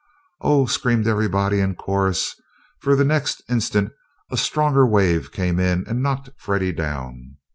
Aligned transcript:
"Oh!" 0.41 0.65
screamed 0.65 1.05
everybody 1.05 1.59
in 1.59 1.75
chorus, 1.75 2.33
for 2.79 2.95
the 2.95 3.03
next 3.05 3.43
instant 3.47 3.91
a 4.31 4.35
stronger 4.35 4.83
wave 4.83 5.31
came 5.31 5.59
in 5.59 5.83
and 5.85 6.01
knocked 6.01 6.29
Freddie 6.37 6.73
down. 6.73 7.37